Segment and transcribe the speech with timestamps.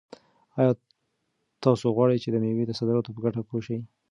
[0.59, 0.71] آیا
[1.63, 3.77] تاسو غواړئ چې د مېوو د صادراتو په ګټه پوه شئ؟